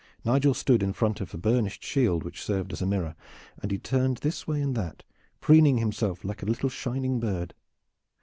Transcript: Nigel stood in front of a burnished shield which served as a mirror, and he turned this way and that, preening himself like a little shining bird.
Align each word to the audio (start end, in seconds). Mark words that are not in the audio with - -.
Nigel 0.25 0.55
stood 0.55 0.81
in 0.81 0.93
front 0.93 1.21
of 1.21 1.31
a 1.31 1.37
burnished 1.37 1.83
shield 1.83 2.23
which 2.23 2.41
served 2.41 2.73
as 2.73 2.81
a 2.81 2.87
mirror, 2.87 3.15
and 3.61 3.69
he 3.69 3.77
turned 3.77 4.17
this 4.17 4.47
way 4.47 4.59
and 4.59 4.73
that, 4.73 5.03
preening 5.41 5.77
himself 5.77 6.23
like 6.23 6.41
a 6.41 6.45
little 6.47 6.69
shining 6.69 7.19
bird. 7.19 7.53